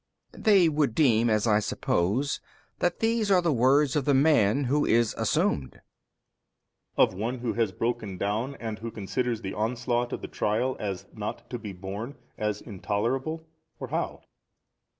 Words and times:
B. 0.31 0.39
They 0.41 0.67
would 0.67 0.95
deem, 0.95 1.29
as 1.29 1.45
I 1.45 1.59
suppose, 1.59 2.41
that 2.79 3.01
these 3.01 3.29
are 3.29 3.39
the 3.39 3.53
words 3.53 3.95
of 3.95 4.05
the 4.05 4.15
man 4.15 4.63
who 4.63 4.83
is 4.83 5.13
assumed. 5.15 5.79
A. 6.97 7.01
Of 7.03 7.13
one 7.13 7.37
who 7.37 7.53
has 7.53 7.71
broken 7.71 8.17
down 8.17 8.55
and 8.55 8.79
who 8.79 8.89
considers 8.89 9.43
the 9.43 9.51
|290 9.51 9.57
onslaught 9.59 10.11
of 10.13 10.23
the 10.23 10.27
trial 10.27 10.75
as 10.79 11.05
not 11.13 11.47
to 11.51 11.59
be 11.59 11.71
borne, 11.71 12.15
as 12.35 12.61
intolerable, 12.61 13.45
or 13.79 13.89
how? 13.89 14.23